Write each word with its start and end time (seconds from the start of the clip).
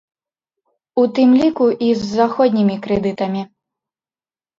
У 1.01 1.03
тым 1.19 1.29
ліку 1.41 1.67
і 1.87 1.89
з 1.99 2.07
заходнімі 2.13 2.75
крэдытамі. 2.87 3.45